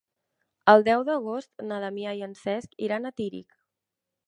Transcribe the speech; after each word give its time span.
El 0.71 0.85
deu 0.87 1.03
d'agost 1.09 1.61
na 1.67 1.77
Damià 1.85 2.15
i 2.21 2.25
en 2.31 2.35
Cesc 2.41 2.75
iran 2.89 3.05
a 3.11 3.15
Tírig. 3.21 3.57